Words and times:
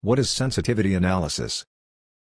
What 0.00 0.20
is 0.20 0.30
sensitivity 0.30 0.94
analysis? 0.94 1.64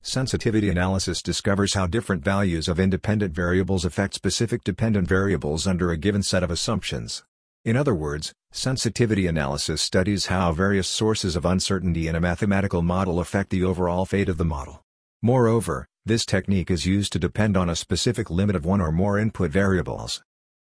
Sensitivity 0.01 0.69
analysis 0.69 1.21
discovers 1.21 1.75
how 1.75 1.85
different 1.85 2.23
values 2.23 2.67
of 2.67 2.79
independent 2.79 3.35
variables 3.35 3.85
affect 3.85 4.15
specific 4.15 4.63
dependent 4.63 5.07
variables 5.07 5.67
under 5.67 5.91
a 5.91 5.97
given 5.97 6.23
set 6.23 6.41
of 6.41 6.49
assumptions. 6.49 7.23
In 7.63 7.77
other 7.77 7.93
words, 7.93 8.33
sensitivity 8.51 9.27
analysis 9.27 9.83
studies 9.83 10.25
how 10.25 10.51
various 10.51 10.87
sources 10.87 11.35
of 11.35 11.45
uncertainty 11.45 12.07
in 12.07 12.15
a 12.15 12.19
mathematical 12.19 12.81
model 12.81 13.19
affect 13.19 13.51
the 13.51 13.63
overall 13.63 14.03
fate 14.03 14.29
of 14.29 14.39
the 14.39 14.45
model. 14.45 14.81
Moreover, 15.21 15.85
this 16.03 16.25
technique 16.25 16.71
is 16.71 16.87
used 16.87 17.13
to 17.13 17.19
depend 17.19 17.55
on 17.55 17.69
a 17.69 17.75
specific 17.75 18.31
limit 18.31 18.55
of 18.55 18.65
one 18.65 18.81
or 18.81 18.91
more 18.91 19.19
input 19.19 19.51
variables. 19.51 20.23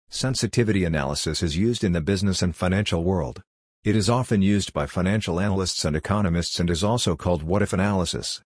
Sensitivity 0.10 0.86
analysis 0.86 1.44
is 1.44 1.56
used 1.56 1.84
in 1.84 1.92
the 1.92 2.02
business 2.02 2.42
and 2.42 2.56
financial 2.56 3.04
world. 3.04 3.44
It 3.86 3.96
is 3.96 4.10
often 4.10 4.42
used 4.42 4.74
by 4.74 4.88
financial 4.88 5.40
analysts 5.40 5.86
and 5.86 5.96
economists 5.96 6.60
and 6.60 6.70
is 6.70 6.84
also 6.84 7.16
called 7.16 7.44
what-if 7.44 7.72
analysis. 7.72 8.42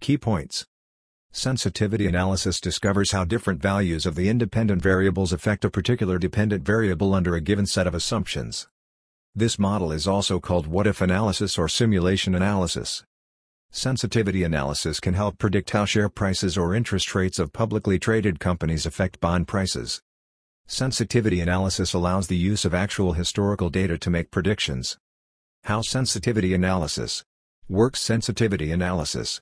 Key 0.00 0.18
points 0.18 0.66
Sensitivity 1.32 2.06
analysis 2.06 2.60
discovers 2.60 3.12
how 3.12 3.24
different 3.24 3.62
values 3.62 4.04
of 4.04 4.14
the 4.14 4.28
independent 4.28 4.82
variables 4.82 5.32
affect 5.32 5.64
a 5.64 5.70
particular 5.70 6.18
dependent 6.18 6.64
variable 6.64 7.14
under 7.14 7.34
a 7.34 7.40
given 7.40 7.64
set 7.64 7.86
of 7.86 7.94
assumptions. 7.94 8.68
This 9.34 9.58
model 9.58 9.90
is 9.90 10.06
also 10.06 10.38
called 10.38 10.66
what-if 10.66 11.00
analysis 11.00 11.56
or 11.56 11.70
simulation 11.70 12.34
analysis. 12.34 13.04
Sensitivity 13.70 14.42
analysis 14.42 15.00
can 15.00 15.14
help 15.14 15.38
predict 15.38 15.70
how 15.70 15.86
share 15.86 16.10
prices 16.10 16.58
or 16.58 16.74
interest 16.74 17.14
rates 17.14 17.38
of 17.38 17.54
publicly 17.54 17.98
traded 17.98 18.38
companies 18.38 18.84
affect 18.84 19.18
bond 19.18 19.48
prices. 19.48 20.02
Sensitivity 20.68 21.40
analysis 21.40 21.92
allows 21.92 22.28
the 22.28 22.36
use 22.36 22.64
of 22.64 22.74
actual 22.74 23.14
historical 23.14 23.70
data 23.70 23.98
to 23.98 24.10
make 24.10 24.30
predictions. 24.30 24.96
How 25.64 25.82
sensitivity 25.82 26.54
analysis 26.54 27.24
works 27.68 28.00
sensitivity 28.00 28.70
analysis 28.70 29.40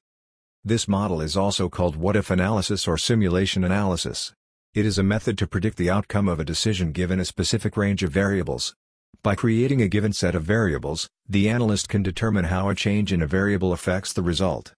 this 0.67 0.89
model 0.89 1.21
is 1.21 1.37
also 1.37 1.69
called 1.69 1.95
what-if 1.95 2.29
analysis 2.29 2.89
or 2.89 2.99
simulation 2.99 3.63
analysis. 3.63 4.33
It 4.75 4.85
is 4.85 4.99
a 4.99 5.05
method 5.05 5.39
to 5.39 5.47
predict 5.47 5.77
the 5.77 5.91
outcome 5.91 6.27
of 6.27 6.41
a 6.41 6.45
decision 6.45 6.91
given 6.91 7.21
a 7.21 7.25
specific 7.25 7.77
range 7.77 8.03
of 8.03 8.11
variables. 8.11 8.75
By 9.23 9.37
creating 9.37 9.81
a 9.81 9.87
given 9.87 10.13
set 10.13 10.35
of 10.35 10.43
variables, 10.43 11.09
the 11.29 11.49
analyst 11.49 11.89
can 11.89 12.03
determine 12.03 12.47
how 12.47 12.69
a 12.69 12.75
change 12.75 13.13
in 13.13 13.23
a 13.23 13.29
variable 13.29 13.73
affects 13.73 14.13
the 14.13 14.25
result. 14.25 14.75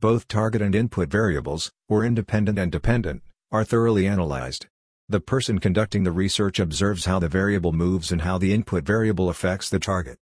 Both 0.00 0.26
target 0.26 0.60
and 0.60 0.74
input 0.74 1.08
variables, 1.08 1.70
or 1.88 2.04
independent 2.04 2.58
and 2.58 2.72
dependent, 2.72 3.22
are 3.52 3.64
thoroughly 3.64 4.08
analyzed. 4.08 4.66
The 5.08 5.20
person 5.20 5.58
conducting 5.58 6.04
the 6.04 6.12
research 6.12 6.58
observes 6.60 7.04
how 7.04 7.18
the 7.18 7.28
variable 7.28 7.72
moves 7.72 8.12
and 8.12 8.22
how 8.22 8.38
the 8.38 8.54
input 8.54 8.84
variable 8.84 9.28
affects 9.28 9.68
the 9.68 9.78
target. 9.78 10.18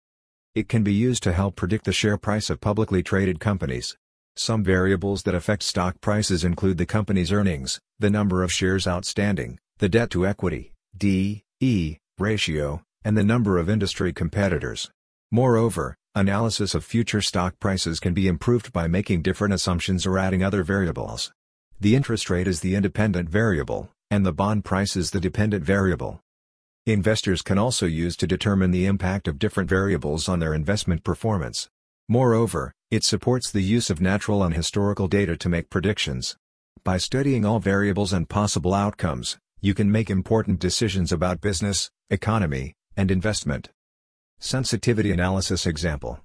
It 0.55 0.69
can 0.69 0.83
be 0.83 0.92
used 0.92 1.22
to 1.22 1.33
help 1.33 1.56
predict 1.56 1.84
the 1.84 1.92
share 1.92 2.19
price 2.19 2.50
of 2.50 2.61
publicly 2.61 3.02
traded 3.02 3.41
companies. 3.41 3.97
Some 4.36 4.64
variables 4.64 5.22
that 5.22 5.34
affect 5.34 5.62
stock 5.62 6.00
prices 6.00 6.45
include 6.45 6.78
the 6.78 6.86
company's 6.86 7.33
earnings, 7.33 7.80
the 7.98 8.11
number 8.11 8.42
of 8.42 8.52
shares 8.52 8.86
outstanding, 8.86 9.58
the 9.78 9.89
debt-to-equity 9.89 10.72
(D/E) 10.97 11.98
ratio, 12.19 12.83
and 13.05 13.17
the 13.17 13.25
number 13.25 13.58
of 13.58 13.70
industry 13.70 14.12
competitors. 14.12 14.91
Moreover, 15.30 15.97
analysis 16.14 16.75
of 16.75 16.84
future 16.84 17.20
stock 17.20 17.58
prices 17.61 18.00
can 18.00 18.12
be 18.12 18.28
improved 18.28 18.72
by 18.72 18.86
making 18.89 19.22
different 19.22 19.55
assumptions 19.55 20.05
or 20.05 20.19
adding 20.19 20.42
other 20.42 20.62
variables. 20.62 21.33
The 21.80 21.97
interest 21.97 22.30
rate 22.30 22.48
is 22.48 22.61
the 22.61 22.75
independent 22.75 23.28
variable, 23.28 23.91
and 24.15 24.25
the 24.25 24.33
bond 24.33 24.65
price 24.65 24.95
is 24.95 25.11
the 25.11 25.19
dependent 25.19 25.65
variable. 25.65 26.20
Investors 26.87 27.43
can 27.43 27.59
also 27.59 27.84
use 27.84 28.17
to 28.17 28.29
determine 28.29 28.70
the 28.70 28.87
impact 28.87 29.27
of 29.27 29.41
different 29.41 29.69
variables 29.69 30.29
on 30.29 30.39
their 30.39 30.55
investment 30.55 31.03
performance. 31.03 31.69
Moreover, 32.09 32.73
it 32.92 33.03
supports 33.03 33.51
the 33.51 33.61
use 33.61 33.91
of 33.91 34.01
natural 34.01 34.45
and 34.45 34.55
historical 34.55 35.09
data 35.09 35.37
to 35.37 35.48
make 35.48 35.69
predictions. 35.69 36.37
By 36.85 36.98
studying 36.98 37.45
all 37.45 37.59
variables 37.59 38.12
and 38.12 38.29
possible 38.29 38.73
outcomes, 38.73 39.37
you 39.61 39.75
can 39.75 39.91
make 39.91 40.11
important 40.11 40.61
decisions 40.61 41.11
about 41.11 41.41
business, 41.41 41.91
economy, 42.08 42.75
and 42.96 43.11
investment. 43.11 43.70
Sensitivity 44.39 45.11
Analysis 45.11 45.67
Example 45.67 46.20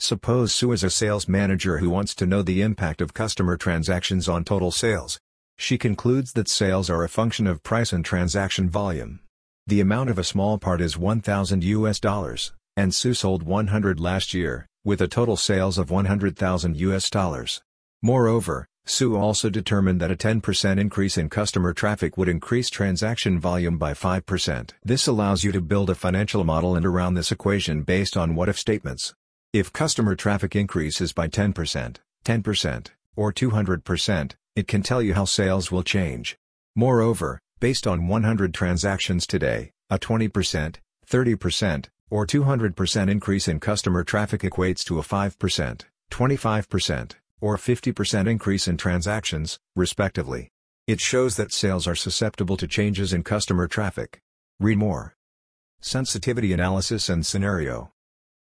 Suppose 0.00 0.52
Sue 0.52 0.72
is 0.72 0.82
a 0.82 0.90
sales 0.90 1.28
manager 1.28 1.78
who 1.78 1.88
wants 1.88 2.16
to 2.16 2.26
know 2.26 2.42
the 2.42 2.62
impact 2.62 3.00
of 3.00 3.14
customer 3.14 3.56
transactions 3.56 4.28
on 4.28 4.42
total 4.42 4.72
sales. 4.72 5.20
She 5.56 5.78
concludes 5.78 6.32
that 6.32 6.48
sales 6.48 6.90
are 6.90 7.04
a 7.04 7.08
function 7.08 7.46
of 7.46 7.62
price 7.62 7.92
and 7.92 8.04
transaction 8.04 8.68
volume. 8.68 9.20
The 9.66 9.80
amount 9.80 10.10
of 10.10 10.18
a 10.18 10.24
small 10.24 10.58
part 10.58 10.80
is 10.80 10.98
1000 10.98 11.62
US 11.62 12.00
dollars, 12.00 12.52
and 12.76 12.94
Sue 12.94 13.14
sold 13.14 13.44
100 13.44 14.00
last 14.00 14.34
year, 14.34 14.66
with 14.84 15.00
a 15.00 15.08
total 15.08 15.36
sales 15.36 15.78
of 15.78 15.90
100,000 15.90 16.76
US 16.76 17.08
dollars. 17.10 17.62
Moreover, 18.02 18.66
Sue 18.84 19.16
also 19.16 19.48
determined 19.48 20.00
that 20.00 20.10
a 20.10 20.16
10% 20.16 20.80
increase 20.80 21.16
in 21.16 21.28
customer 21.28 21.72
traffic 21.72 22.18
would 22.18 22.28
increase 22.28 22.68
transaction 22.68 23.38
volume 23.38 23.78
by 23.78 23.94
5%. 23.94 24.70
This 24.82 25.06
allows 25.06 25.44
you 25.44 25.52
to 25.52 25.60
build 25.60 25.88
a 25.88 25.94
financial 25.94 26.42
model 26.42 26.74
and 26.74 26.84
around 26.84 27.14
this 27.14 27.30
equation 27.30 27.82
based 27.82 28.16
on 28.16 28.34
what-if 28.34 28.58
statements. 28.58 29.14
If 29.52 29.72
customer 29.72 30.16
traffic 30.16 30.56
increases 30.56 31.12
by 31.12 31.28
10%, 31.28 31.98
10%, 32.24 32.86
or 33.14 33.32
200%, 33.32 34.32
it 34.54 34.68
can 34.68 34.82
tell 34.82 35.02
you 35.02 35.14
how 35.14 35.24
sales 35.24 35.70
will 35.70 35.82
change. 35.82 36.36
Moreover, 36.76 37.40
based 37.60 37.86
on 37.86 38.08
100 38.08 38.52
transactions 38.52 39.26
today, 39.26 39.70
a 39.88 39.98
20%, 39.98 40.76
30%, 41.08 41.86
or 42.10 42.26
200% 42.26 43.10
increase 43.10 43.48
in 43.48 43.60
customer 43.60 44.04
traffic 44.04 44.42
equates 44.42 44.84
to 44.84 44.98
a 44.98 45.02
5%, 45.02 45.80
25%, 46.10 47.12
or 47.40 47.56
50% 47.56 48.28
increase 48.28 48.68
in 48.68 48.76
transactions, 48.76 49.58
respectively. 49.74 50.50
It 50.86 51.00
shows 51.00 51.36
that 51.36 51.52
sales 51.52 51.86
are 51.86 51.94
susceptible 51.94 52.56
to 52.58 52.66
changes 52.66 53.12
in 53.12 53.22
customer 53.22 53.66
traffic. 53.66 54.20
Read 54.60 54.78
more. 54.78 55.14
Sensitivity 55.80 56.52
Analysis 56.52 57.08
and 57.08 57.24
Scenario 57.24 57.92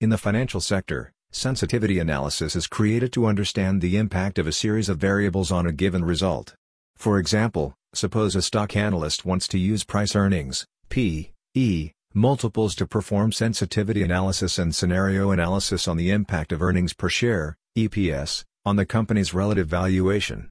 In 0.00 0.10
the 0.10 0.18
financial 0.18 0.60
sector, 0.60 1.12
sensitivity 1.30 1.98
analysis 1.98 2.56
is 2.56 2.66
created 2.66 3.12
to 3.12 3.26
understand 3.26 3.80
the 3.80 3.96
impact 3.96 4.38
of 4.38 4.46
a 4.46 4.52
series 4.52 4.88
of 4.88 4.98
variables 4.98 5.50
on 5.50 5.66
a 5.66 5.72
given 5.72 6.04
result. 6.04 6.54
For 6.96 7.18
example, 7.18 7.74
suppose 7.94 8.34
a 8.34 8.42
stock 8.42 8.76
analyst 8.76 9.24
wants 9.24 9.46
to 9.48 9.58
use 9.58 9.84
price 9.84 10.16
earnings, 10.16 10.66
P, 10.88 11.32
E, 11.54 11.92
multiples 12.14 12.74
to 12.74 12.86
perform 12.86 13.32
sensitivity 13.32 14.02
analysis 14.02 14.58
and 14.58 14.74
scenario 14.74 15.30
analysis 15.30 15.86
on 15.86 15.96
the 15.96 16.10
impact 16.10 16.52
of 16.52 16.62
earnings 16.62 16.94
per 16.94 17.08
share, 17.08 17.56
EPS, 17.76 18.44
on 18.64 18.76
the 18.76 18.86
company's 18.86 19.34
relative 19.34 19.68
valuation. 19.68 20.48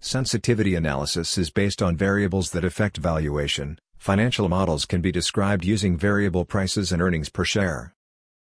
Sensitivity 0.00 0.74
analysis 0.74 1.36
is 1.36 1.50
based 1.50 1.82
on 1.82 1.96
variables 1.96 2.50
that 2.50 2.64
affect 2.64 2.96
valuation. 2.96 3.78
Financial 3.98 4.48
models 4.48 4.86
can 4.86 5.00
be 5.00 5.12
described 5.12 5.64
using 5.64 5.96
variable 5.96 6.44
prices 6.44 6.92
and 6.92 7.02
earnings 7.02 7.28
per 7.28 7.44
share. 7.44 7.94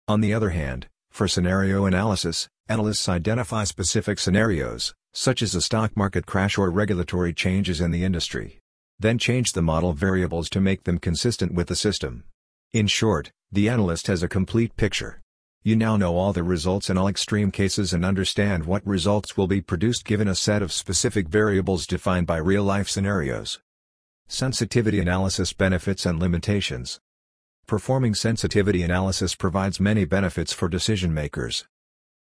On 0.07 0.21
the 0.21 0.33
other 0.33 0.49
hand, 0.49 0.87
for 1.19 1.27
scenario 1.27 1.83
analysis, 1.83 2.47
analysts 2.69 3.09
identify 3.09 3.65
specific 3.65 4.17
scenarios, 4.17 4.93
such 5.11 5.41
as 5.41 5.53
a 5.53 5.59
stock 5.59 5.91
market 5.97 6.25
crash 6.25 6.57
or 6.57 6.71
regulatory 6.71 7.33
changes 7.33 7.81
in 7.81 7.91
the 7.91 8.05
industry. 8.05 8.57
Then 8.99 9.17
change 9.17 9.51
the 9.51 9.61
model 9.61 9.91
variables 9.91 10.49
to 10.51 10.61
make 10.61 10.85
them 10.85 10.97
consistent 10.97 11.53
with 11.53 11.67
the 11.67 11.75
system. 11.75 12.23
In 12.71 12.87
short, 12.87 13.33
the 13.51 13.67
analyst 13.67 14.07
has 14.07 14.23
a 14.23 14.29
complete 14.29 14.77
picture. 14.77 15.19
You 15.61 15.75
now 15.75 15.97
know 15.97 16.15
all 16.15 16.31
the 16.31 16.41
results 16.41 16.89
in 16.89 16.97
all 16.97 17.09
extreme 17.09 17.51
cases 17.51 17.91
and 17.91 18.05
understand 18.05 18.65
what 18.65 18.87
results 18.87 19.35
will 19.35 19.47
be 19.47 19.59
produced 19.59 20.05
given 20.05 20.29
a 20.29 20.35
set 20.35 20.61
of 20.61 20.71
specific 20.71 21.27
variables 21.27 21.85
defined 21.85 22.27
by 22.27 22.37
real-life 22.37 22.87
scenarios. 22.87 23.59
Sensitivity 24.29 25.01
analysis 25.01 25.51
benefits 25.51 26.05
and 26.05 26.17
limitations. 26.17 27.01
Performing 27.69 28.15
sensitivity 28.15 28.81
analysis 28.81 29.35
provides 29.35 29.79
many 29.79 30.03
benefits 30.03 30.51
for 30.51 30.67
decision 30.67 31.13
makers. 31.13 31.65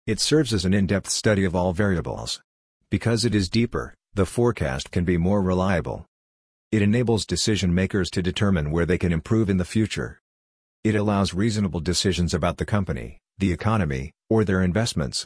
It 0.07 0.19
serves 0.19 0.55
as 0.55 0.65
an 0.65 0.73
in-depth 0.73 1.11
study 1.11 1.45
of 1.45 1.55
all 1.55 1.75
variables. 1.75 2.41
Because 2.89 3.27
it 3.27 3.35
is 3.35 3.51
deeper, 3.51 3.93
the 4.15 4.25
forecast 4.25 4.91
can 4.91 5.05
be 5.05 5.19
more 5.19 5.43
reliable. 5.43 6.07
It 6.73 6.81
enables 6.81 7.27
decision 7.27 7.75
makers 7.75 8.09
to 8.13 8.23
determine 8.23 8.71
where 8.71 8.87
they 8.87 8.97
can 8.97 9.13
improve 9.13 9.51
in 9.51 9.59
the 9.59 9.67
future. 9.67 10.19
It 10.83 10.95
allows 10.95 11.35
reasonable 11.35 11.81
decisions 11.81 12.33
about 12.33 12.57
the 12.57 12.65
company, 12.65 13.19
the 13.37 13.53
economy, 13.53 14.13
or 14.31 14.45
their 14.45 14.63
investments. 14.63 15.23